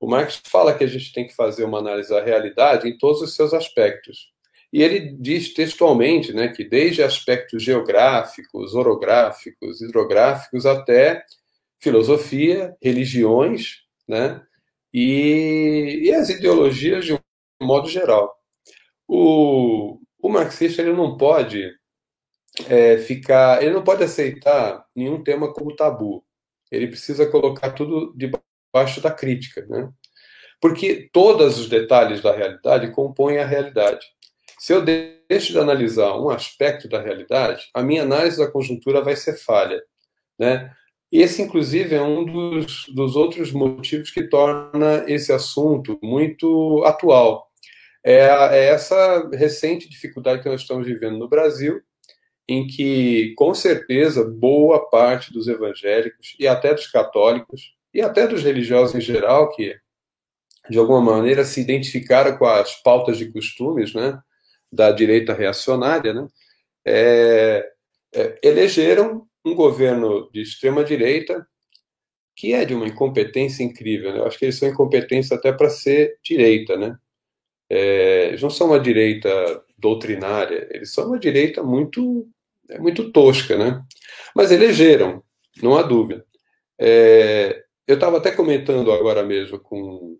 o 0.00 0.06
Marx 0.06 0.42
fala 0.46 0.74
que 0.74 0.84
a 0.84 0.86
gente 0.86 1.12
tem 1.12 1.26
que 1.26 1.34
fazer 1.34 1.64
uma 1.64 1.78
análise 1.78 2.10
da 2.10 2.22
realidade 2.22 2.88
em 2.88 2.98
todos 2.98 3.22
os 3.22 3.34
seus 3.34 3.54
aspectos. 3.54 4.32
E 4.72 4.82
ele 4.82 5.16
diz 5.18 5.54
textualmente 5.54 6.32
né, 6.32 6.48
que 6.48 6.64
desde 6.64 7.02
aspectos 7.02 7.62
geográficos, 7.62 8.74
orográficos, 8.74 9.80
hidrográficos, 9.80 10.66
até 10.66 11.24
filosofia, 11.78 12.76
religiões, 12.82 13.82
né, 14.06 14.42
e, 14.92 16.02
e 16.04 16.12
as 16.12 16.28
ideologias 16.28 17.04
de 17.04 17.14
um 17.14 17.18
modo 17.62 17.88
geral. 17.88 18.34
O, 19.06 20.00
o 20.20 20.28
marxista 20.28 20.82
ele 20.82 20.92
não 20.92 21.16
pode 21.16 21.70
é, 22.68 22.98
ficar, 22.98 23.62
ele 23.62 23.72
não 23.72 23.82
pode 23.82 24.04
aceitar 24.04 24.84
nenhum 24.94 25.22
tema 25.22 25.52
como 25.52 25.74
tabu. 25.74 26.24
Ele 26.70 26.88
precisa 26.88 27.26
colocar 27.26 27.70
tudo 27.70 28.14
debaixo 28.16 29.00
da 29.00 29.10
crítica, 29.10 29.64
né? 29.66 29.90
Porque 30.60 31.08
todos 31.12 31.58
os 31.58 31.68
detalhes 31.68 32.22
da 32.22 32.34
realidade 32.34 32.90
compõem 32.92 33.38
a 33.38 33.46
realidade. 33.46 34.06
Se 34.58 34.72
eu 34.72 34.82
deixo 34.82 35.52
de 35.52 35.58
analisar 35.58 36.16
um 36.16 36.30
aspecto 36.30 36.88
da 36.88 37.00
realidade, 37.00 37.68
a 37.74 37.82
minha 37.82 38.02
análise 38.02 38.38
da 38.38 38.50
conjuntura 38.50 39.02
vai 39.02 39.14
ser 39.14 39.36
falha, 39.36 39.82
né? 40.38 40.72
Esse, 41.12 41.42
inclusive, 41.42 41.94
é 41.94 42.02
um 42.02 42.24
dos, 42.24 42.86
dos 42.88 43.14
outros 43.14 43.52
motivos 43.52 44.10
que 44.10 44.24
torna 44.24 45.04
esse 45.06 45.32
assunto 45.32 45.98
muito 46.02 46.82
atual. 46.84 47.48
É, 48.02 48.16
é 48.18 48.64
essa 48.66 49.28
recente 49.32 49.88
dificuldade 49.88 50.42
que 50.42 50.48
nós 50.48 50.62
estamos 50.62 50.86
vivendo 50.86 51.16
no 51.16 51.28
Brasil, 51.28 51.80
em 52.48 52.66
que, 52.66 53.34
com 53.36 53.54
certeza, 53.54 54.24
boa 54.24 54.88
parte 54.90 55.32
dos 55.32 55.48
evangélicos 55.48 56.36
e 56.38 56.46
até 56.46 56.74
dos 56.74 56.86
católicos 56.86 57.74
e 57.92 58.00
até 58.00 58.26
dos 58.26 58.42
religiosos 58.42 58.94
em 58.94 59.00
geral, 59.00 59.50
que 59.54 59.74
de 60.68 60.78
alguma 60.78 61.00
maneira 61.00 61.44
se 61.44 61.60
identificaram 61.60 62.36
com 62.36 62.46
as 62.46 62.74
pautas 62.82 63.18
de 63.18 63.30
costumes 63.30 63.94
né, 63.94 64.18
da 64.72 64.90
direita 64.90 65.32
reacionária, 65.32 66.12
né, 66.12 66.26
é, 66.84 67.70
é, 68.14 68.38
elegeram 68.42 69.26
um 69.44 69.54
governo 69.54 70.30
de 70.32 70.42
extrema 70.42 70.84
direita 70.84 71.46
que 72.36 72.52
é 72.52 72.64
de 72.64 72.74
uma 72.74 72.86
incompetência 72.86 73.62
incrível. 73.62 74.12
Né? 74.12 74.18
Eu 74.18 74.26
acho 74.26 74.38
que 74.38 74.44
eles 74.44 74.58
são 74.58 74.68
incompetentes 74.68 75.30
até 75.30 75.52
para 75.52 75.70
ser 75.70 76.18
direita, 76.22 76.76
né? 76.76 76.98
É, 77.70 78.26
eles 78.28 78.42
não 78.42 78.50
são 78.50 78.68
uma 78.68 78.80
direita 78.80 79.30
doutrinária, 79.78 80.68
eles 80.70 80.92
são 80.92 81.08
uma 81.08 81.18
direita 81.18 81.62
muito 81.62 82.28
é 82.70 82.78
muito 82.78 83.10
tosca, 83.10 83.56
né? 83.56 83.82
Mas 84.34 84.50
elegeram, 84.50 85.22
não 85.62 85.76
há 85.76 85.82
dúvida. 85.82 86.24
É, 86.78 87.64
eu 87.86 87.94
estava 87.94 88.18
até 88.18 88.30
comentando 88.30 88.90
agora 88.90 89.22
mesmo 89.22 89.58
com, 89.60 90.18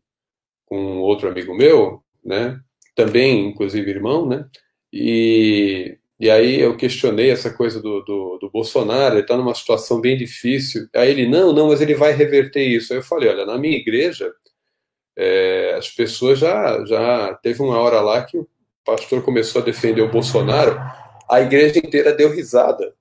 com 0.66 0.98
outro 0.98 1.28
amigo 1.28 1.54
meu, 1.54 2.02
né? 2.24 2.60
Também, 2.94 3.48
inclusive, 3.48 3.90
irmão, 3.90 4.26
né? 4.26 4.46
E, 4.92 5.98
e 6.20 6.30
aí 6.30 6.60
eu 6.60 6.76
questionei 6.76 7.30
essa 7.30 7.52
coisa 7.52 7.80
do, 7.82 8.00
do, 8.02 8.38
do 8.38 8.50
Bolsonaro, 8.50 9.16
ele 9.16 9.22
está 9.22 9.36
numa 9.36 9.54
situação 9.54 10.00
bem 10.00 10.16
difícil. 10.16 10.88
Aí 10.94 11.10
ele, 11.10 11.26
não, 11.26 11.52
não, 11.52 11.68
mas 11.68 11.80
ele 11.80 11.94
vai 11.94 12.12
reverter 12.12 12.62
isso. 12.64 12.92
Aí 12.92 13.00
eu 13.00 13.02
falei, 13.02 13.28
olha, 13.28 13.44
na 13.44 13.58
minha 13.58 13.76
igreja, 13.76 14.32
é, 15.16 15.74
as 15.76 15.90
pessoas 15.90 16.38
já, 16.38 16.84
já... 16.84 17.34
Teve 17.42 17.62
uma 17.62 17.78
hora 17.78 18.00
lá 18.00 18.22
que 18.22 18.38
o 18.38 18.48
pastor 18.84 19.22
começou 19.22 19.60
a 19.62 19.64
defender 19.64 20.02
o 20.02 20.10
Bolsonaro, 20.10 20.78
a 21.30 21.40
igreja 21.40 21.78
inteira 21.78 22.12
deu 22.12 22.30
risada. 22.30 22.94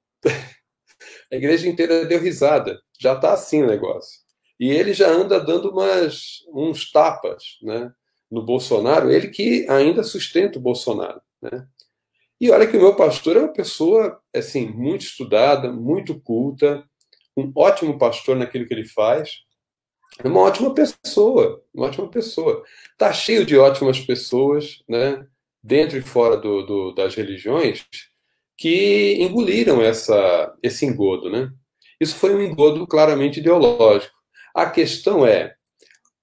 a 1.32 1.36
igreja 1.36 1.68
inteira 1.68 2.06
deu 2.06 2.20
risada. 2.20 2.82
Já 3.00 3.14
está 3.14 3.34
assim 3.34 3.64
o 3.64 3.68
negócio. 3.68 4.22
E 4.60 4.70
ele 4.70 4.94
já 4.94 5.10
anda 5.10 5.40
dando 5.40 5.72
umas, 5.72 6.44
uns 6.54 6.92
tapas 6.92 7.58
né, 7.62 7.92
no 8.32 8.44
Bolsonaro, 8.44 9.12
ele 9.12 9.28
que 9.28 9.68
ainda 9.70 10.04
sustenta 10.04 10.58
o 10.58 10.62
Bolsonaro. 10.62 11.22
Né? 11.42 11.68
E 12.40 12.50
olha 12.52 12.68
que 12.68 12.78
o 12.78 12.82
meu 12.82 12.96
pastor 12.96 13.36
é 13.36 13.40
uma 13.40 13.54
pessoa 13.54 14.22
assim 14.34 14.68
muito 14.70 15.02
estudada, 15.02 15.72
muito 15.72 16.20
culta, 16.20 16.84
um 17.36 17.52
ótimo 17.56 17.98
pastor 17.98 18.36
naquilo 18.36 18.68
que 18.68 18.74
ele 18.74 18.88
faz. 18.88 19.40
É 20.24 20.28
uma 20.28 20.42
ótima 20.42 20.74
pessoa, 20.74 21.64
uma 21.74 21.88
ótima 21.88 22.08
pessoa. 22.08 22.64
Está 22.92 23.12
cheio 23.12 23.46
de 23.46 23.58
ótimas 23.58 24.00
pessoas, 24.00 24.84
né, 24.88 25.26
dentro 25.64 25.98
e 25.98 26.02
fora 26.02 26.38
do, 26.38 26.66
do, 26.66 26.92
das 26.92 27.16
religiões, 27.16 27.86
que 28.58 29.18
engoliram 29.20 29.82
essa, 29.82 30.54
esse 30.62 30.86
engodo, 30.86 31.30
né? 31.30 31.52
Isso 32.00 32.16
foi 32.16 32.36
um 32.36 32.42
engodo 32.42 32.86
claramente 32.86 33.40
ideológico. 33.40 34.14
A 34.54 34.70
questão 34.70 35.26
é 35.26 35.56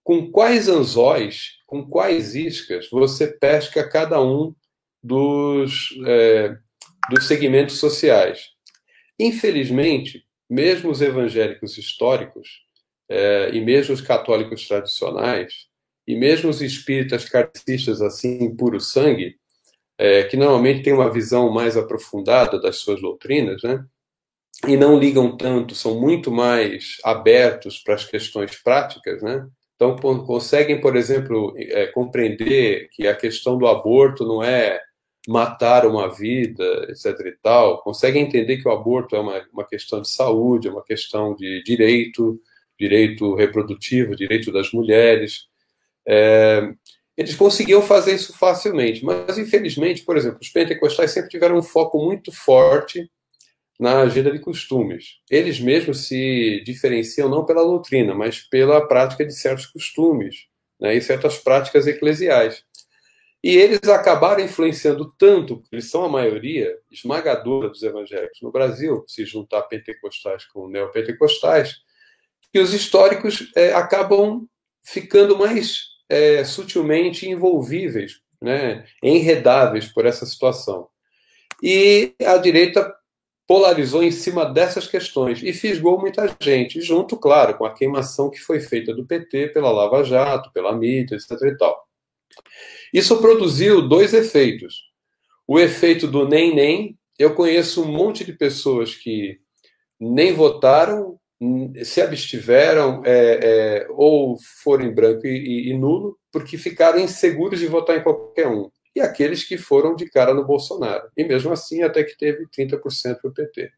com 0.02 0.30
quais 0.30 0.68
anzóis, 0.68 1.58
com 1.66 1.86
quais 1.86 2.34
iscas 2.34 2.88
você 2.90 3.26
pesca 3.26 3.88
cada 3.88 4.22
um 4.22 4.54
dos, 5.02 5.88
é, 6.06 6.56
dos 7.10 7.26
segmentos 7.26 7.78
sociais. 7.78 8.48
Infelizmente, 9.18 10.24
mesmo 10.48 10.90
os 10.90 11.00
evangélicos 11.00 11.78
históricos, 11.78 12.48
é, 13.08 13.50
e 13.52 13.60
mesmo 13.60 13.94
os 13.94 14.00
católicos 14.00 14.66
tradicionais, 14.66 15.66
e 16.06 16.14
mesmo 16.16 16.50
os 16.50 16.60
espíritas 16.60 17.28
kardecistas 17.28 18.00
assim, 18.00 18.54
puro 18.56 18.80
sangue, 18.80 19.36
é, 20.00 20.24
que 20.24 20.34
normalmente 20.34 20.82
têm 20.82 20.94
uma 20.94 21.12
visão 21.12 21.50
mais 21.50 21.76
aprofundada 21.76 22.58
das 22.58 22.78
suas 22.78 23.02
doutrinas, 23.02 23.62
né? 23.62 23.84
e 24.66 24.74
não 24.74 24.98
ligam 24.98 25.36
tanto, 25.36 25.74
são 25.74 26.00
muito 26.00 26.30
mais 26.30 26.96
abertos 27.04 27.78
para 27.78 27.94
as 27.94 28.04
questões 28.04 28.56
práticas, 28.62 29.22
né? 29.22 29.46
Então, 29.76 29.96
conseguem, 29.96 30.80
por 30.80 30.96
exemplo, 30.96 31.54
é, 31.56 31.86
compreender 31.86 32.88
que 32.92 33.06
a 33.06 33.14
questão 33.14 33.58
do 33.58 33.66
aborto 33.66 34.26
não 34.26 34.42
é 34.42 34.80
matar 35.28 35.86
uma 35.86 36.08
vida, 36.08 36.64
etc. 36.88 37.06
e 37.26 37.36
tal, 37.42 37.82
conseguem 37.82 38.22
entender 38.22 38.58
que 38.58 38.68
o 38.68 38.72
aborto 38.72 39.16
é 39.16 39.20
uma, 39.20 39.46
uma 39.52 39.66
questão 39.66 40.00
de 40.00 40.08
saúde, 40.08 40.68
é 40.68 40.70
uma 40.70 40.84
questão 40.84 41.34
de 41.34 41.62
direito, 41.62 42.40
direito 42.78 43.34
reprodutivo, 43.34 44.16
direito 44.16 44.50
das 44.50 44.72
mulheres. 44.72 45.46
É, 46.06 46.72
eles 47.20 47.34
conseguiam 47.34 47.82
fazer 47.82 48.14
isso 48.14 48.32
facilmente, 48.32 49.04
mas 49.04 49.36
infelizmente, 49.36 50.02
por 50.02 50.16
exemplo, 50.16 50.38
os 50.40 50.48
pentecostais 50.48 51.10
sempre 51.10 51.28
tiveram 51.28 51.58
um 51.58 51.62
foco 51.62 52.02
muito 52.02 52.32
forte 52.32 53.10
na 53.78 54.00
agenda 54.00 54.30
de 54.30 54.38
costumes. 54.38 55.18
Eles 55.30 55.60
mesmos 55.60 56.08
se 56.08 56.62
diferenciam 56.64 57.28
não 57.28 57.44
pela 57.44 57.62
doutrina, 57.62 58.14
mas 58.14 58.40
pela 58.40 58.88
prática 58.88 59.22
de 59.22 59.34
certos 59.34 59.66
costumes 59.66 60.46
né, 60.80 60.94
e 60.94 61.02
certas 61.02 61.36
práticas 61.36 61.86
eclesiais. 61.86 62.64
E 63.44 63.54
eles 63.54 63.86
acabaram 63.86 64.42
influenciando 64.42 65.12
tanto, 65.18 65.62
eles 65.70 65.90
são 65.90 66.02
a 66.02 66.08
maioria 66.08 66.74
esmagadora 66.90 67.68
dos 67.68 67.82
evangélicos 67.82 68.40
no 68.40 68.50
Brasil, 68.50 69.04
se 69.06 69.26
juntar 69.26 69.60
pentecostais 69.64 70.46
com 70.46 70.68
neopentecostais, 70.68 71.82
que 72.50 72.58
os 72.58 72.72
históricos 72.72 73.52
é, 73.54 73.74
acabam 73.74 74.46
ficando 74.82 75.36
mais 75.36 75.90
é, 76.10 76.42
sutilmente 76.44 77.28
envolvíveis, 77.28 78.20
né, 78.42 78.84
enredáveis 79.02 79.86
por 79.86 80.04
essa 80.04 80.26
situação. 80.26 80.88
E 81.62 82.12
a 82.26 82.36
direita 82.36 82.92
polarizou 83.46 84.02
em 84.02 84.10
cima 84.10 84.44
dessas 84.44 84.86
questões 84.86 85.42
e 85.42 85.52
fisgou 85.52 85.98
muita 85.98 86.36
gente, 86.40 86.80
junto, 86.80 87.16
claro, 87.16 87.56
com 87.56 87.64
a 87.64 87.74
queimação 87.74 88.30
que 88.30 88.38
foi 88.38 88.60
feita 88.60 88.94
do 88.94 89.06
PT 89.06 89.48
pela 89.48 89.70
Lava 89.70 90.04
Jato, 90.04 90.52
pela 90.52 90.76
mídia, 90.76 91.16
etc. 91.16 91.30
E 91.42 91.56
tal. 91.56 91.88
Isso 92.92 93.20
produziu 93.20 93.88
dois 93.88 94.14
efeitos. 94.14 94.90
O 95.46 95.58
efeito 95.58 96.06
do 96.06 96.28
nem-nem. 96.28 96.96
Eu 97.18 97.34
conheço 97.34 97.82
um 97.82 97.92
monte 97.92 98.24
de 98.24 98.32
pessoas 98.32 98.94
que 98.94 99.38
nem 99.98 100.32
votaram, 100.32 101.19
se 101.84 102.02
abstiveram 102.02 103.02
é, 103.04 103.40
é, 103.82 103.86
ou 103.90 104.36
foram 104.62 104.84
em 104.84 104.92
branco 104.92 105.26
e, 105.26 105.30
e, 105.30 105.70
e, 105.70 105.78
nulo, 105.78 106.18
porque 106.30 106.58
ficaram 106.58 106.98
inseguros 106.98 107.58
de 107.58 107.66
votar 107.66 107.96
em 107.96 108.02
qualquer 108.02 108.46
um. 108.46 108.70
E 108.94 109.00
aqueles 109.00 109.44
que 109.44 109.56
foram 109.56 109.94
de 109.94 110.10
cara 110.10 110.34
no 110.34 110.44
Bolsonaro. 110.44 111.08
E 111.16 111.24
mesmo 111.24 111.52
assim, 111.52 111.82
até 111.82 112.04
que 112.04 112.16
teve 112.18 112.46
30% 112.46 113.20
para 113.20 113.30
o 113.30 113.32
PT. 113.32 113.70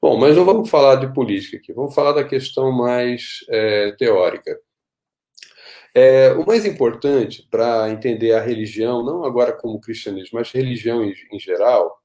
Bom, 0.00 0.18
mas 0.18 0.36
não 0.36 0.44
vamos 0.44 0.68
falar 0.68 0.96
de 0.96 1.12
política 1.12 1.56
aqui, 1.56 1.72
vamos 1.72 1.94
falar 1.94 2.12
da 2.12 2.24
questão 2.24 2.70
mais 2.70 3.44
é, 3.48 3.92
teórica. 3.92 4.58
É, 5.94 6.32
o 6.32 6.44
mais 6.44 6.66
importante 6.66 7.46
para 7.50 7.88
entender 7.88 8.32
a 8.32 8.40
religião, 8.40 9.04
não 9.04 9.24
agora 9.24 9.52
como 9.52 9.80
cristianismo, 9.80 10.38
mas 10.38 10.50
religião 10.50 11.04
em, 11.04 11.14
em 11.32 11.38
geral, 11.38 11.98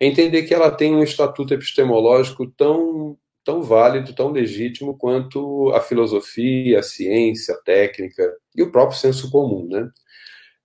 é 0.00 0.06
entender 0.06 0.44
que 0.44 0.54
ela 0.54 0.70
tem 0.70 0.94
um 0.94 1.02
estatuto 1.02 1.52
epistemológico 1.52 2.46
tão 2.46 3.18
tão 3.44 3.62
válido, 3.62 4.14
tão 4.14 4.30
legítimo 4.30 4.96
quanto 4.96 5.70
a 5.74 5.80
filosofia, 5.80 6.80
a 6.80 6.82
ciência, 6.82 7.54
a 7.54 7.58
técnica 7.58 8.34
e 8.56 8.62
o 8.62 8.72
próprio 8.72 8.98
senso 8.98 9.30
comum, 9.30 9.68
né? 9.68 9.90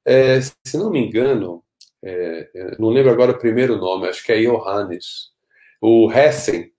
É, 0.05 0.41
se 0.41 0.77
não 0.77 0.89
me 0.89 0.99
engano, 0.99 1.63
é, 2.03 2.49
é 2.55 2.77
não 2.79 2.89
lembro 2.89 3.11
agora 3.11 3.31
o 3.31 3.37
primeiro 3.37 3.77
nome, 3.77 4.07
acho 4.07 4.23
que 4.23 4.31
é 4.31 4.41
Johannes. 4.41 5.29
O 5.81 6.11
Hessen, 6.11 6.71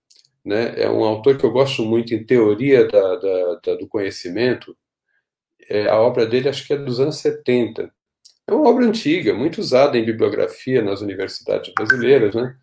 né, 0.43 0.73
é 0.81 0.89
um 0.89 1.03
autor 1.03 1.37
que 1.37 1.45
eu 1.45 1.51
gosto 1.51 1.83
muito 1.85 2.13
em 2.13 2.25
teoria 2.25 2.87
da, 2.87 3.15
da, 3.15 3.55
da, 3.65 3.75
do 3.75 3.87
conhecimento. 3.87 4.75
É, 5.69 5.87
a 5.87 5.99
obra 5.99 6.25
dele 6.25 6.49
acho 6.49 6.65
que 6.65 6.73
é 6.73 6.77
dos 6.77 6.99
anos 6.99 7.17
70. 7.17 7.91
É 8.47 8.53
uma 8.53 8.69
obra 8.69 8.85
antiga, 8.85 9.33
muito 9.33 9.61
usada 9.61 9.97
em 9.97 10.05
bibliografia 10.05 10.81
nas 10.81 11.01
universidades 11.01 11.73
brasileiras, 11.73 12.35
né? 12.35 12.55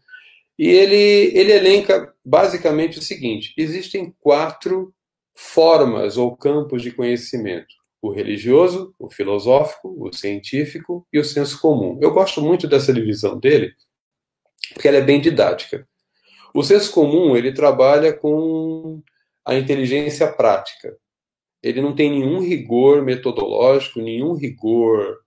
E 0.59 0.69
ele, 0.69 1.39
ele 1.39 1.53
elenca 1.53 2.13
basicamente 2.25 2.99
o 2.99 3.03
seguinte: 3.03 3.55
existem 3.57 4.13
quatro 4.19 4.93
formas 5.35 6.17
ou 6.17 6.37
campos 6.37 6.83
de 6.83 6.91
conhecimento: 6.91 7.75
o 8.03 8.11
religioso, 8.11 8.93
o 8.99 9.09
filosófico, 9.09 9.95
o 9.99 10.13
científico 10.13 11.07
e 11.13 11.19
o 11.19 11.25
senso 11.25 11.61
comum. 11.61 11.97
Eu 12.03 12.11
gosto 12.11 12.43
muito 12.43 12.67
dessa 12.67 12.93
divisão 12.93 13.39
dele, 13.39 13.73
porque 14.75 14.89
ela 14.89 14.97
é 14.97 15.03
bem 15.03 15.21
didática. 15.21 15.87
O 16.53 16.63
senso 16.63 16.93
comum 16.93 17.37
ele 17.37 17.53
trabalha 17.53 18.13
com 18.13 19.01
a 19.45 19.55
inteligência 19.55 20.27
prática. 20.33 20.97
Ele 21.63 21.81
não 21.81 21.95
tem 21.95 22.11
nenhum 22.11 22.41
rigor 22.41 23.03
metodológico, 23.03 24.01
nenhum 24.01 24.35
rigor, 24.35 25.19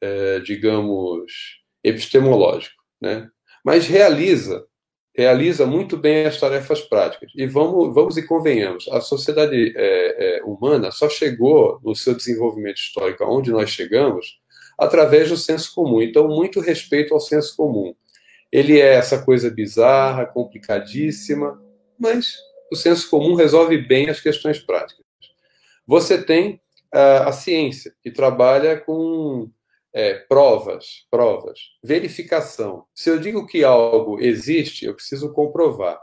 é, 0.00 0.40
digamos, 0.40 1.60
epistemológico, 1.84 2.82
né? 3.00 3.28
Mas 3.64 3.86
realiza 3.86 4.66
realiza 5.14 5.66
muito 5.66 5.96
bem 5.96 6.24
as 6.24 6.40
tarefas 6.40 6.80
práticas. 6.80 7.30
E 7.36 7.46
vamos, 7.46 7.94
vamos 7.94 8.16
e 8.16 8.26
convenhamos, 8.26 8.88
a 8.88 9.00
sociedade 9.00 9.74
é, 9.76 10.38
é, 10.38 10.42
humana 10.44 10.90
só 10.90 11.08
chegou 11.08 11.78
no 11.84 11.94
seu 11.94 12.14
desenvolvimento 12.14 12.78
histórico 12.78 13.22
aonde 13.22 13.50
nós 13.50 13.70
chegamos 13.70 14.40
através 14.78 15.28
do 15.28 15.36
senso 15.36 15.74
comum. 15.74 16.00
Então, 16.02 16.26
muito 16.28 16.60
respeito 16.60 17.12
ao 17.12 17.20
senso 17.20 17.54
comum. 17.56 17.94
Ele 18.50 18.80
é 18.80 18.94
essa 18.94 19.22
coisa 19.22 19.50
bizarra, 19.50 20.26
complicadíssima, 20.26 21.62
mas 21.98 22.36
o 22.70 22.76
senso 22.76 23.08
comum 23.08 23.34
resolve 23.34 23.78
bem 23.78 24.08
as 24.08 24.20
questões 24.20 24.58
práticas. 24.58 25.04
Você 25.86 26.22
tem 26.22 26.60
a, 26.92 27.28
a 27.28 27.32
ciência, 27.32 27.94
que 28.02 28.10
trabalha 28.10 28.78
com 28.78 29.50
é, 29.94 30.14
provas, 30.14 31.06
provas, 31.10 31.58
verificação. 31.82 32.86
Se 32.94 33.10
eu 33.10 33.18
digo 33.18 33.46
que 33.46 33.62
algo 33.62 34.20
existe, 34.20 34.86
eu 34.86 34.94
preciso 34.94 35.32
comprovar. 35.32 36.00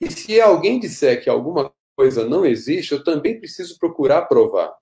E 0.00 0.10
se 0.10 0.40
alguém 0.40 0.78
disser 0.78 1.22
que 1.22 1.30
alguma 1.30 1.72
coisa 1.96 2.28
não 2.28 2.44
existe, 2.44 2.92
eu 2.92 3.02
também 3.02 3.38
preciso 3.38 3.78
procurar 3.78 4.22
provar. 4.22 4.72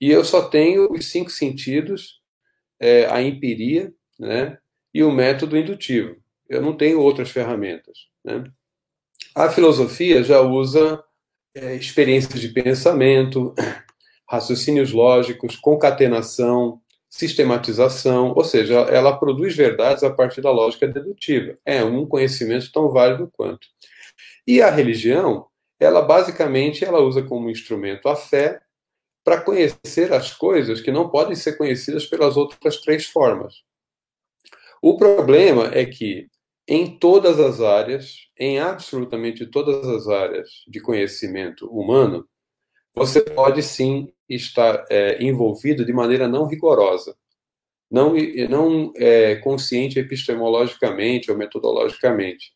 E 0.00 0.10
eu 0.10 0.24
só 0.24 0.48
tenho 0.48 0.92
os 0.92 1.06
cinco 1.06 1.30
sentidos, 1.30 2.20
é, 2.80 3.06
a 3.06 3.22
empiria, 3.22 3.92
né, 4.18 4.58
e 4.92 5.02
o 5.02 5.12
método 5.12 5.56
indutivo. 5.56 6.16
Eu 6.48 6.62
não 6.62 6.76
tenho 6.76 7.00
outras 7.00 7.30
ferramentas. 7.30 8.08
Né? 8.24 8.44
A 9.34 9.50
filosofia 9.50 10.22
já 10.22 10.40
usa 10.40 11.02
é, 11.54 11.74
experiências 11.74 12.40
de 12.40 12.48
pensamento, 12.48 13.54
raciocínios 14.28 14.92
lógicos, 14.92 15.56
concatenação, 15.56 16.80
sistematização, 17.16 18.34
ou 18.36 18.44
seja, 18.44 18.74
ela 18.74 19.16
produz 19.16 19.56
verdades 19.56 20.04
a 20.04 20.10
partir 20.10 20.42
da 20.42 20.50
lógica 20.50 20.86
dedutiva. 20.86 21.56
É 21.64 21.82
um 21.82 22.04
conhecimento 22.04 22.70
tão 22.70 22.90
válido 22.90 23.30
quanto. 23.32 23.66
E 24.46 24.60
a 24.60 24.70
religião, 24.70 25.46
ela 25.80 26.02
basicamente 26.02 26.84
ela 26.84 27.00
usa 27.00 27.22
como 27.22 27.48
instrumento 27.48 28.06
a 28.06 28.14
fé 28.14 28.60
para 29.24 29.40
conhecer 29.40 30.12
as 30.12 30.34
coisas 30.34 30.82
que 30.82 30.92
não 30.92 31.08
podem 31.08 31.34
ser 31.34 31.56
conhecidas 31.56 32.04
pelas 32.04 32.36
outras 32.36 32.82
três 32.82 33.06
formas. 33.06 33.54
O 34.82 34.98
problema 34.98 35.70
é 35.72 35.86
que 35.86 36.28
em 36.68 36.98
todas 36.98 37.40
as 37.40 37.62
áreas, 37.62 38.28
em 38.38 38.60
absolutamente 38.60 39.46
todas 39.46 39.88
as 39.88 40.06
áreas 40.06 40.50
de 40.68 40.80
conhecimento 40.80 41.66
humano, 41.66 42.28
você 42.96 43.20
pode 43.20 43.62
sim 43.62 44.10
estar 44.26 44.86
é, 44.88 45.22
envolvido 45.22 45.84
de 45.84 45.92
maneira 45.92 46.26
não 46.26 46.46
rigorosa, 46.46 47.14
não, 47.90 48.14
não 48.48 48.92
é, 48.96 49.36
consciente 49.36 49.98
epistemologicamente 49.98 51.30
ou 51.30 51.36
metodologicamente. 51.36 52.52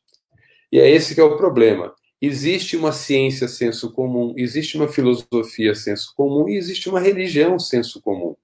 E 0.73 0.81
é 0.81 0.89
esse 0.89 1.15
que 1.15 1.21
é 1.21 1.25
o 1.25 1.37
problema. 1.37 1.95
Existe 2.23 2.77
uma 2.77 2.91
ciência 2.91 3.49
senso 3.49 3.93
comum, 3.93 4.35
existe 4.37 4.77
uma 4.77 4.89
filosofia 4.89 5.75
senso 5.75 6.15
comum 6.17 6.49
e 6.49 6.57
existe 6.57 6.89
uma 6.89 7.01
religião 7.01 7.59
senso 7.59 8.01
comum. 8.01 8.35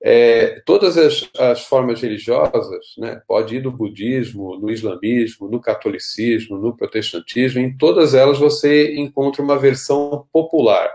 É, 0.00 0.60
todas 0.66 0.96
as, 0.96 1.28
as, 1.38 1.64
formas 1.64 2.00
religiosas, 2.00 2.94
né, 2.98 3.20
pode 3.26 3.56
ir 3.56 3.60
do 3.60 3.72
budismo, 3.72 4.58
no 4.58 4.70
islamismo, 4.70 5.48
no 5.48 5.60
catolicismo, 5.60 6.58
no 6.58 6.76
protestantismo, 6.76 7.60
em 7.60 7.76
todas 7.76 8.14
elas 8.14 8.38
você 8.38 8.94
encontra 8.96 9.42
uma 9.42 9.58
versão 9.58 10.26
popular 10.32 10.90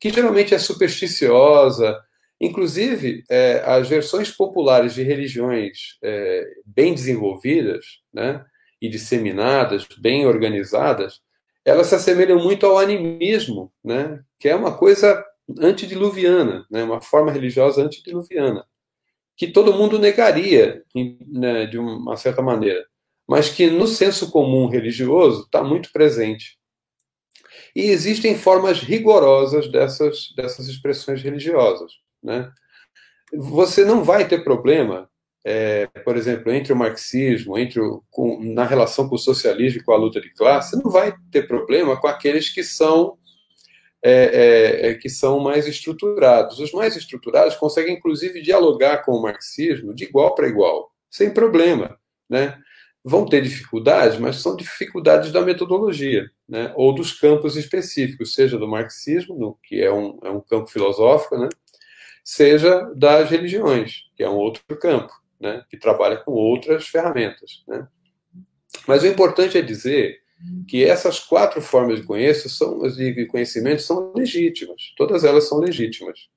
que 0.00 0.10
geralmente 0.10 0.54
é 0.54 0.58
supersticiosa. 0.58 1.98
Inclusive, 2.40 3.24
é, 3.28 3.62
as 3.66 3.88
versões 3.88 4.30
populares 4.30 4.94
de 4.94 5.02
religiões 5.02 5.98
é, 6.02 6.44
bem 6.64 6.94
desenvolvidas 6.94 7.84
né, 8.12 8.44
e 8.80 8.88
disseminadas, 8.88 9.86
bem 9.98 10.26
organizadas, 10.26 11.20
elas 11.64 11.88
se 11.88 11.94
assemelham 11.96 12.42
muito 12.42 12.64
ao 12.64 12.78
animismo, 12.78 13.72
né, 13.84 14.20
que 14.38 14.48
é 14.48 14.54
uma 14.54 14.76
coisa 14.76 15.24
antediluviana, 15.58 16.64
né, 16.70 16.82
uma 16.84 17.00
forma 17.00 17.32
religiosa 17.32 17.82
antediluviana, 17.82 18.64
que 19.36 19.48
todo 19.48 19.72
mundo 19.72 19.98
negaria 19.98 20.82
né, 20.94 21.66
de 21.66 21.78
uma 21.78 22.16
certa 22.16 22.42
maneira, 22.42 22.86
mas 23.26 23.48
que 23.48 23.68
no 23.68 23.86
senso 23.86 24.30
comum 24.30 24.68
religioso 24.68 25.42
está 25.42 25.62
muito 25.62 25.90
presente. 25.92 26.57
E 27.78 27.90
existem 27.90 28.36
formas 28.36 28.80
rigorosas 28.80 29.70
dessas, 29.70 30.34
dessas 30.34 30.66
expressões 30.66 31.22
religiosas. 31.22 31.92
Né? 32.20 32.50
Você 33.32 33.84
não 33.84 34.02
vai 34.02 34.26
ter 34.26 34.42
problema, 34.42 35.08
é, 35.44 35.86
por 36.04 36.16
exemplo, 36.16 36.52
entre 36.52 36.72
o 36.72 36.76
marxismo, 36.76 37.56
entre 37.56 37.78
o, 37.78 38.02
com, 38.10 38.42
na 38.42 38.64
relação 38.64 39.08
com 39.08 39.14
o 39.14 39.18
socialismo 39.18 39.80
e 39.80 39.84
com 39.84 39.92
a 39.92 39.96
luta 39.96 40.20
de 40.20 40.28
classe, 40.34 40.70
você 40.70 40.82
não 40.82 40.90
vai 40.90 41.14
ter 41.30 41.46
problema 41.46 41.96
com 42.00 42.08
aqueles 42.08 42.48
que 42.48 42.64
são 42.64 43.16
é, 44.02 44.10
é, 44.12 44.88
é, 44.88 44.94
que 44.94 45.08
são 45.08 45.38
mais 45.38 45.68
estruturados. 45.68 46.58
Os 46.58 46.72
mais 46.72 46.96
estruturados 46.96 47.54
conseguem, 47.54 47.94
inclusive, 47.94 48.42
dialogar 48.42 49.04
com 49.04 49.12
o 49.12 49.22
marxismo 49.22 49.94
de 49.94 50.02
igual 50.02 50.34
para 50.34 50.48
igual, 50.48 50.90
sem 51.08 51.32
problema. 51.32 51.96
Né? 52.28 52.58
vão 53.04 53.24
ter 53.24 53.42
dificuldades, 53.42 54.18
mas 54.18 54.36
são 54.36 54.54
dificuldades 54.54 55.32
da 55.32 55.40
metodologia, 55.40 56.28
né? 56.48 56.72
ou 56.76 56.94
dos 56.94 57.12
campos 57.12 57.56
específicos, 57.56 58.34
seja 58.34 58.58
do 58.58 58.66
marxismo, 58.66 59.36
no, 59.36 59.58
que 59.62 59.80
é 59.80 59.92
um, 59.92 60.18
é 60.22 60.30
um 60.30 60.40
campo 60.40 60.66
filosófico, 60.68 61.36
né? 61.36 61.48
seja 62.24 62.90
das 62.94 63.30
religiões, 63.30 64.04
que 64.16 64.22
é 64.22 64.28
um 64.28 64.36
outro 64.36 64.62
campo, 64.76 65.12
né? 65.40 65.64
que 65.68 65.76
trabalha 65.76 66.16
com 66.16 66.32
outras 66.32 66.88
ferramentas. 66.88 67.62
Né? 67.66 67.86
Mas 68.86 69.02
o 69.02 69.06
importante 69.06 69.58
é 69.58 69.62
dizer 69.62 70.20
que 70.68 70.84
essas 70.84 71.18
quatro 71.18 71.60
formas 71.60 72.00
de 72.00 72.06
conhecimento 72.06 72.50
são, 72.50 72.80
de 72.88 73.26
conhecimento 73.26 73.82
são 73.82 74.12
legítimas, 74.14 74.92
todas 74.96 75.24
elas 75.24 75.48
são 75.48 75.58
legítimas. 75.58 76.28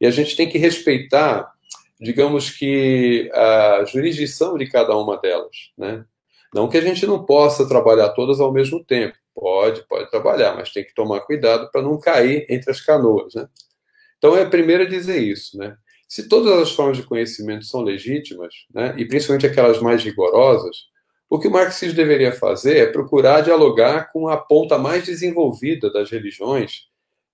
E 0.00 0.06
a 0.06 0.10
gente 0.10 0.34
tem 0.36 0.48
que 0.48 0.58
respeitar 0.58 1.52
digamos 2.02 2.50
que 2.50 3.30
a 3.32 3.84
jurisdição 3.84 4.58
de 4.58 4.66
cada 4.66 4.96
uma 4.96 5.16
delas, 5.18 5.70
né? 5.78 6.04
Não 6.52 6.68
que 6.68 6.76
a 6.76 6.80
gente 6.80 7.06
não 7.06 7.24
possa 7.24 7.66
trabalhar 7.66 8.10
todas 8.10 8.40
ao 8.40 8.52
mesmo 8.52 8.84
tempo. 8.84 9.16
Pode, 9.34 9.86
pode 9.88 10.10
trabalhar, 10.10 10.54
mas 10.54 10.72
tem 10.72 10.84
que 10.84 10.94
tomar 10.94 11.20
cuidado 11.20 11.70
para 11.70 11.82
não 11.82 11.98
cair 11.98 12.46
entre 12.48 12.70
as 12.70 12.80
canoas, 12.80 13.34
né? 13.34 13.48
Então 14.18 14.36
é 14.36 14.44
primeiro 14.44 14.88
dizer 14.88 15.20
isso, 15.20 15.58
né? 15.58 15.76
Se 16.12 16.28
todas 16.28 16.52
as 16.60 16.72
formas 16.72 16.98
de 16.98 17.04
conhecimento 17.04 17.64
são 17.64 17.80
legítimas, 17.80 18.52
né, 18.72 18.94
e 18.98 19.04
principalmente 19.06 19.46
aquelas 19.46 19.80
mais 19.80 20.04
rigorosas, 20.04 20.84
o 21.28 21.38
que 21.38 21.48
o 21.48 21.50
marxismo 21.50 21.96
deveria 21.96 22.32
fazer 22.32 22.76
é 22.76 22.86
procurar 22.86 23.40
dialogar 23.40 24.12
com 24.12 24.28
a 24.28 24.36
ponta 24.36 24.76
mais 24.76 25.06
desenvolvida 25.06 25.90
das 25.90 26.10
religiões, 26.10 26.82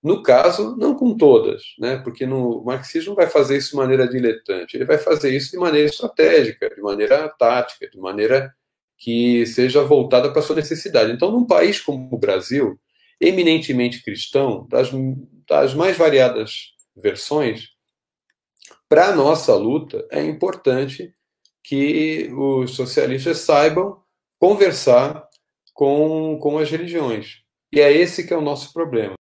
no 0.01 0.23
caso, 0.23 0.77
não 0.77 0.95
com 0.95 1.17
todas, 1.17 1.75
né, 1.77 1.97
porque 2.05 2.25
no, 2.25 2.61
o 2.61 2.65
marxismo 2.65 3.09
não 3.09 3.17
vai 3.17 3.27
fazer 3.27 3.57
isso 3.57 3.71
de 3.71 3.77
maneira 3.77 4.07
diletante, 4.07 4.77
ele 4.77 4.85
vai 4.85 4.97
fazer 4.97 5.35
isso 5.35 5.51
de 5.51 5.59
maneira 5.59 5.89
estratégica, 5.89 6.71
de 6.73 6.81
maneira 6.81 7.29
tática, 7.37 7.91
de 7.91 7.99
maneira 7.99 8.55
que 8.99 9.47
seja 9.47 9.85
voltada 9.85 10.31
para 10.31 10.41
a 10.41 10.43
sua 10.43 10.57
necessidade. 10.57 11.13
Então, 11.13 11.31
num 11.31 11.47
país 11.47 11.81
como 11.81 12.09
o 12.13 12.19
Brasil, 12.19 12.79
eminentemente 13.21 14.03
cristão, 14.03 14.67
das, 14.69 14.91
das 15.49 15.73
mais 15.73 15.97
variadas 15.97 16.73
versões, 16.97 17.69
para 18.89 19.09
a 19.09 19.15
nossa 19.15 19.55
luta 19.55 20.07
é 20.11 20.23
importante 20.25 21.15
que 21.63 22.31
os 22.33 22.73
socialistas 22.73 23.39
saibam 23.39 24.03
conversar 24.39 25.29
com, 25.75 26.39
com 26.41 26.59
as 26.59 26.71
religiões. 26.71 27.43
E 27.73 27.81
é 27.81 27.93
esse 27.93 28.27
que 28.27 28.33
é 28.33 28.37
o 28.37 28.43
nosso 28.43 28.73
problema. 28.73 29.17